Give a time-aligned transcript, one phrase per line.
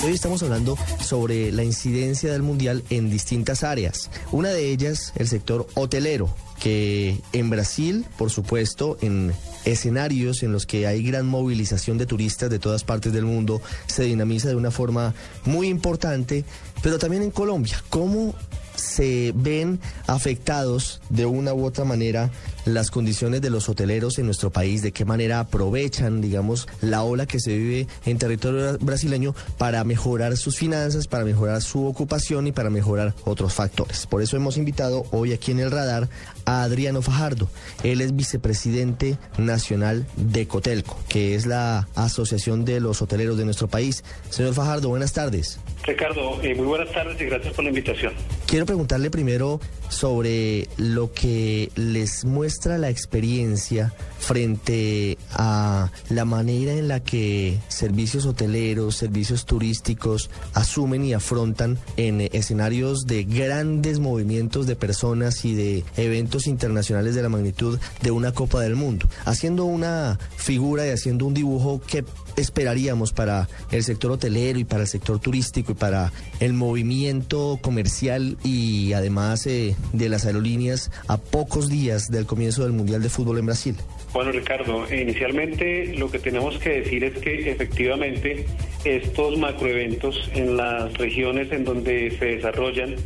[0.00, 4.10] Hoy estamos hablando sobre la incidencia del mundial en distintas áreas.
[4.30, 9.32] Una de ellas, el sector hotelero, que en Brasil, por supuesto, en
[9.64, 14.04] escenarios en los que hay gran movilización de turistas de todas partes del mundo, se
[14.04, 16.44] dinamiza de una forma muy importante,
[16.80, 17.82] pero también en Colombia.
[17.90, 18.36] ¿Cómo
[18.76, 22.30] se ven afectados de una u otra manera
[22.74, 27.26] las condiciones de los hoteleros en nuestro país, de qué manera aprovechan, digamos, la ola
[27.26, 32.52] que se vive en territorio brasileño para mejorar sus finanzas, para mejorar su ocupación y
[32.52, 34.06] para mejorar otros factores.
[34.06, 36.08] Por eso hemos invitado hoy aquí en el radar
[36.44, 37.48] a Adriano Fajardo.
[37.82, 43.68] Él es vicepresidente nacional de Cotelco, que es la asociación de los hoteleros de nuestro
[43.68, 44.04] país.
[44.30, 45.58] Señor Fajardo, buenas tardes.
[45.84, 48.12] Ricardo, eh, muy buenas tardes y gracias por la invitación.
[48.46, 56.88] Quiero preguntarle primero sobre lo que les muestra la experiencia frente a la manera en
[56.88, 64.76] la que servicios hoteleros, servicios turísticos asumen y afrontan en escenarios de grandes movimientos de
[64.76, 70.18] personas y de eventos internacionales de la magnitud de una Copa del Mundo, haciendo una
[70.36, 72.04] figura y haciendo un dibujo que
[72.36, 78.36] esperaríamos para el sector hotelero y para el sector turístico y para el movimiento comercial
[78.44, 83.38] y además eh, de las aerolíneas a pocos días del comienzo del Mundial de Fútbol
[83.38, 83.76] en Brasil?
[84.12, 88.46] Bueno, Ricardo, inicialmente lo que tenemos que decir es que efectivamente
[88.84, 92.96] estos macroeventos en las regiones en donde se desarrollan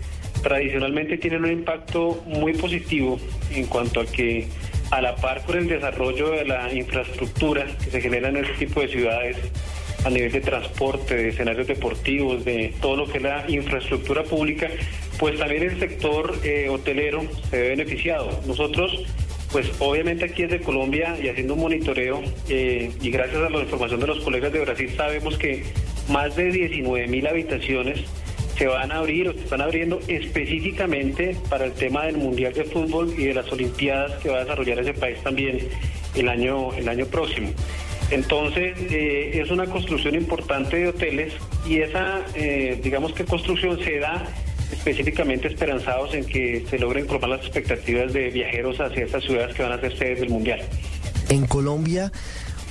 [0.42, 3.18] tradicionalmente tienen un impacto muy positivo
[3.52, 4.48] en cuanto a que
[4.90, 8.82] a la par con el desarrollo de la infraestructura que se genera en este tipo
[8.82, 9.36] de ciudades,
[10.04, 14.68] a nivel de transporte, de escenarios deportivos, de todo lo que es la infraestructura pública,
[15.18, 18.40] pues también el sector eh, hotelero se ve beneficiado.
[18.46, 19.04] Nosotros
[19.52, 24.00] pues obviamente aquí desde Colombia y haciendo un monitoreo eh, y gracias a la información
[24.00, 25.64] de los colegas de Brasil sabemos que
[26.08, 28.00] más de 19 mil habitaciones
[28.56, 32.64] se van a abrir o se están abriendo específicamente para el tema del Mundial de
[32.64, 35.58] Fútbol y de las Olimpiadas que va a desarrollar ese país también
[36.14, 37.50] el año, el año próximo.
[38.10, 41.32] Entonces, eh, es una construcción importante de hoteles
[41.66, 44.26] y esa, eh, digamos que construcción se da
[44.72, 49.62] específicamente esperanzados en que se logren colmar las expectativas de viajeros hacia estas ciudades que
[49.62, 50.60] van a ser sedes del Mundial.
[51.28, 52.10] En Colombia,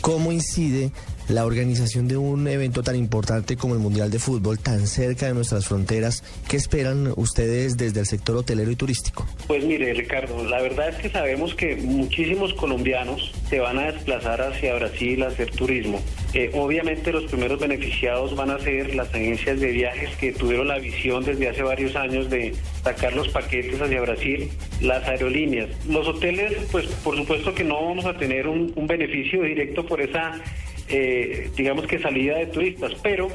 [0.01, 0.91] ¿cómo incide
[1.31, 5.33] la organización de un evento tan importante como el Mundial de Fútbol, tan cerca de
[5.33, 9.25] nuestras fronteras, ¿qué esperan ustedes desde el sector hotelero y turístico?
[9.47, 14.41] Pues mire, Ricardo, la verdad es que sabemos que muchísimos colombianos se van a desplazar
[14.41, 16.01] hacia Brasil a hacer turismo.
[16.33, 20.79] Eh, obviamente los primeros beneficiados van a ser las agencias de viajes que tuvieron la
[20.79, 22.53] visión desde hace varios años de
[22.83, 24.49] sacar los paquetes hacia Brasil,
[24.81, 25.69] las aerolíneas.
[25.87, 30.01] Los hoteles, pues por supuesto que no vamos a tener un, un beneficio directo por
[30.01, 30.41] esa
[30.91, 33.27] eh, digamos que salida de turistas, pero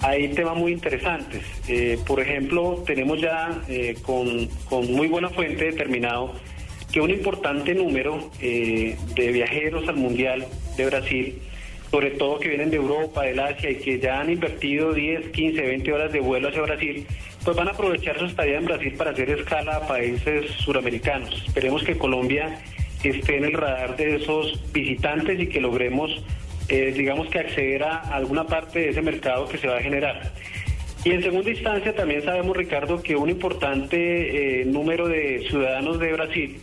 [0.00, 1.42] hay temas muy interesantes.
[1.68, 6.34] Eh, por ejemplo, tenemos ya eh, con, con, muy buena fuente determinado
[6.92, 8.96] que un importante número de
[9.32, 10.46] viajeros al Mundial
[10.76, 11.38] de Brasil,
[11.90, 15.60] sobre todo que vienen de Europa, del Asia y que ya han invertido 10, 15,
[15.60, 17.06] 20 horas de vuelo hacia Brasil,
[17.44, 21.44] pues van a aprovechar su estadía en Brasil para hacer escala a países suramericanos.
[21.46, 22.58] Esperemos que Colombia
[23.10, 26.22] esté en el radar de esos visitantes y que logremos
[26.68, 30.32] eh, digamos que acceder a alguna parte de ese mercado que se va a generar.
[31.04, 36.12] Y en segunda instancia también sabemos, Ricardo, que un importante eh, número de ciudadanos de
[36.12, 36.60] Brasil,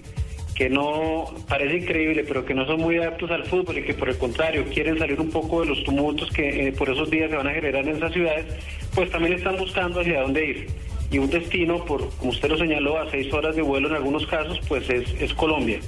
[0.53, 4.09] que no parece increíble, pero que no son muy adaptos al fútbol y que por
[4.09, 7.37] el contrario quieren salir un poco de los tumultos que eh, por esos días se
[7.37, 8.45] van a generar en esas ciudades,
[8.93, 10.67] pues también están buscando hacia dónde ir.
[11.09, 14.25] Y un destino, por como usted lo señaló, a seis horas de vuelo en algunos
[14.27, 15.79] casos, pues es, es Colombia.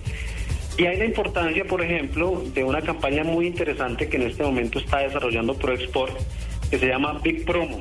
[0.77, 4.79] Y hay la importancia, por ejemplo, de una campaña muy interesante que en este momento
[4.79, 6.17] está desarrollando ProExport,
[6.69, 7.79] que se llama Big Promo,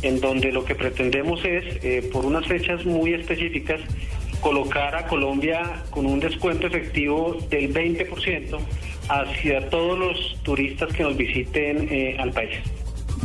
[0.00, 3.80] en donde lo que pretendemos es, eh, por unas fechas muy específicas,
[4.40, 8.58] colocar a Colombia con un descuento efectivo del 20%
[9.08, 12.58] hacia todos los turistas que nos visiten eh, al país.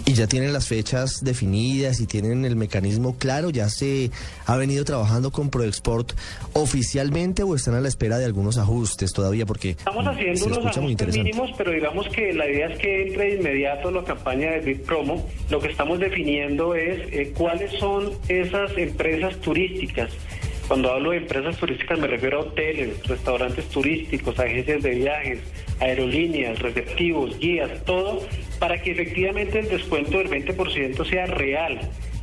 [0.05, 3.49] ¿Y ya tienen las fechas definidas y tienen el mecanismo claro?
[3.49, 4.11] ¿Ya se
[4.45, 6.13] ha venido trabajando con ProExport
[6.53, 9.45] oficialmente o están a la espera de algunos ajustes todavía?
[9.45, 13.35] Porque estamos haciendo unos ajustes mínimos, pero digamos que la idea es que entre de
[13.35, 15.27] inmediato la campaña de Big Promo.
[15.49, 20.11] Lo que estamos definiendo es eh, cuáles son esas empresas turísticas
[20.67, 25.39] cuando hablo de empresas turísticas me refiero a hoteles, restaurantes turísticos, agencias de viajes,
[25.79, 28.21] aerolíneas, receptivos, guías, todo,
[28.59, 31.79] para que efectivamente el descuento del 20% sea real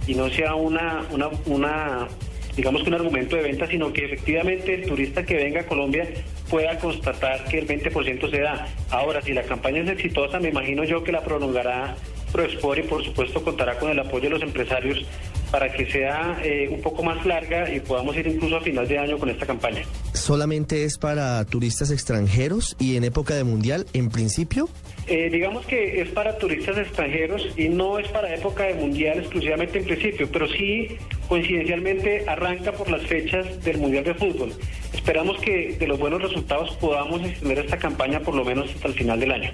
[0.07, 2.09] y no sea una, una, una
[2.57, 6.09] digamos que un argumento de venta, sino que efectivamente el turista que venga a Colombia
[6.49, 8.69] pueda constatar que el 20% se da.
[8.91, 11.97] Ahora, si la campaña es exitosa, me imagino yo que la prolongará
[12.33, 15.05] ProExport y por supuesto contará con el apoyo de los empresarios
[15.51, 18.99] para que sea eh, un poco más larga y podamos ir incluso a final de
[18.99, 19.83] año con esta campaña.
[20.13, 24.69] ¿Solamente es para turistas extranjeros y en época de mundial en principio?
[25.07, 29.79] Eh, digamos que es para turistas extranjeros y no es para época de mundial exclusivamente
[29.79, 30.97] en principio, pero sí
[31.29, 34.53] coincidencialmente arranca por las fechas del mundial de fútbol.
[34.93, 38.95] Esperamos que de los buenos resultados podamos extender esta campaña por lo menos hasta el
[38.95, 39.51] final del año.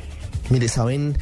[0.50, 1.16] Mire, saben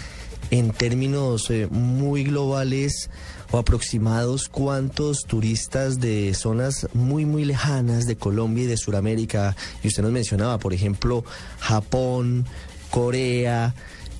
[0.50, 3.10] en términos eh, muy globales
[3.50, 9.88] o aproximados cuántos turistas de zonas muy muy lejanas de Colombia y de Sudamérica, y
[9.88, 11.24] usted nos mencionaba, por ejemplo,
[11.60, 12.46] Japón,
[12.90, 13.74] Corea,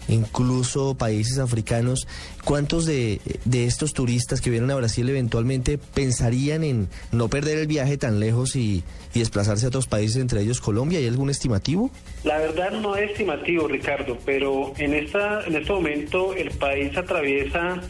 [0.09, 2.07] incluso países africanos,
[2.45, 7.67] ¿cuántos de, de, estos turistas que vienen a Brasil eventualmente pensarían en no perder el
[7.67, 8.83] viaje tan lejos y,
[9.15, 10.99] y, desplazarse a otros países, entre ellos Colombia?
[10.99, 11.91] ¿Hay algún estimativo?
[12.25, 17.81] La verdad no es estimativo, Ricardo, pero en, esta, en este momento el país atraviesa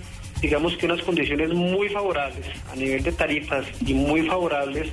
[0.41, 4.89] digamos que unas condiciones muy favorables a nivel de tarifas y muy favorables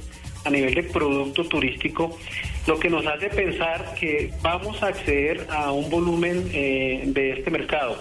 [0.46, 2.18] a nivel de producto turístico,
[2.68, 7.52] lo que nos hace pensar que vamos a acceder a un volumen eh, de este
[7.52, 7.98] mercado.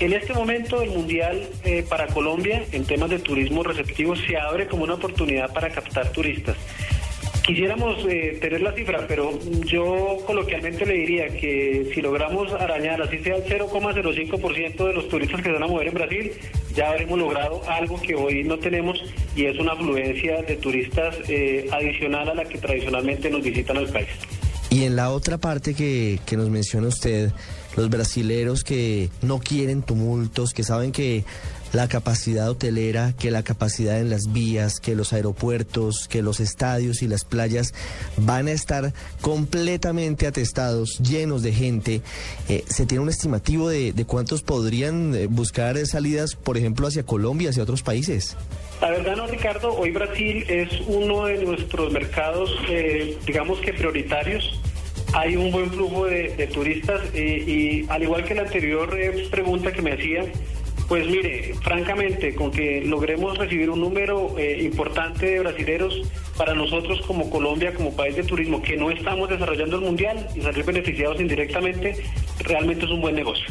[0.00, 4.68] En este momento el Mundial eh, para Colombia en temas de turismo receptivo se abre
[4.68, 6.56] como una oportunidad para captar turistas.
[7.48, 9.32] Quisiéramos eh, tener la cifra, pero
[9.64, 15.40] yo coloquialmente le diría que si logramos arañar, así sea el 0,05% de los turistas
[15.40, 16.32] que se van a mover en Brasil,
[16.74, 19.02] ya habremos logrado algo que hoy no tenemos
[19.34, 23.88] y es una afluencia de turistas eh, adicional a la que tradicionalmente nos visitan al
[23.88, 24.08] país.
[24.68, 27.30] Y en la otra parte que, que nos menciona usted,
[27.78, 31.24] los brasileros que no quieren tumultos, que saben que
[31.72, 37.02] la capacidad hotelera, que la capacidad en las vías, que los aeropuertos, que los estadios
[37.02, 37.74] y las playas
[38.16, 42.02] van a estar completamente atestados, llenos de gente.
[42.48, 47.50] Eh, ¿Se tiene un estimativo de, cuántos podrían eh, buscar salidas, por ejemplo, hacia Colombia,
[47.50, 48.36] hacia otros países?
[48.80, 54.58] La verdad no, Ricardo, hoy Brasil es uno de nuestros mercados, eh, digamos que prioritarios.
[55.18, 59.72] Hay un buen flujo de, turistas eh, y al igual que la anterior eh, pregunta
[59.72, 60.24] que me hacía,
[60.86, 66.02] pues mire, francamente, con que logremos recibir un número eh, importante de brasileros,
[66.36, 70.40] para nosotros como Colombia, como país de turismo, que no estamos desarrollando el mundial y
[70.40, 71.96] salir beneficiados indirectamente,
[72.38, 73.46] realmente es un buen negocio.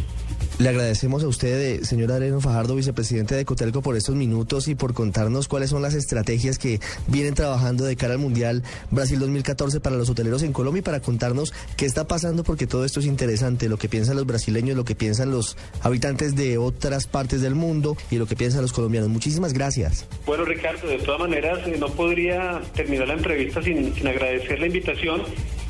[0.59, 4.95] Le agradecemos a usted, señor Areno Fajardo, vicepresidente de Cotelco, por estos minutos y por
[4.95, 9.97] contarnos cuáles son las estrategias que vienen trabajando de cara al Mundial Brasil 2014 para
[9.97, 13.69] los hoteleros en Colombia y para contarnos qué está pasando, porque todo esto es interesante,
[13.69, 17.95] lo que piensan los brasileños, lo que piensan los habitantes de otras partes del mundo
[18.09, 19.09] y lo que piensan los colombianos.
[19.09, 20.07] Muchísimas gracias.
[20.25, 25.21] Bueno, Ricardo, de todas maneras, eh, no podría terminar la entrevista sin agradecer la invitación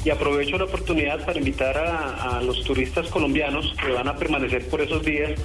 [0.08, 4.66] y aprovecho la oportunidad para invitar a, a, los turistas colombianos que van a permanecer
[4.70, 5.38] por esos días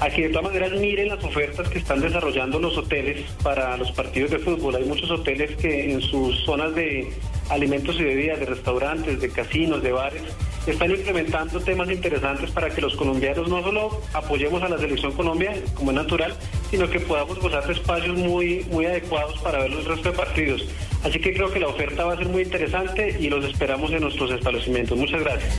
[0.00, 3.92] a que de todas maneras miren las ofertas que están desarrollando los hoteles para los
[3.92, 4.76] partidos de fútbol.
[4.76, 7.12] Hay muchos hoteles que en sus zonas de
[7.48, 10.22] alimentos y bebidas, de restaurantes, de casinos, de bares,
[10.66, 15.54] están implementando temas interesantes para que los colombianos no solo apoyemos a la selección Colombia,
[15.74, 16.34] como es natural,
[16.70, 20.64] sino que podamos gozar de espacios muy, muy adecuados para ver el resto de partidos.
[21.04, 24.00] Así que creo que la oferta va a ser muy interesante y los esperamos en
[24.00, 24.98] nuestros establecimientos.
[24.98, 25.54] Muchas gracias.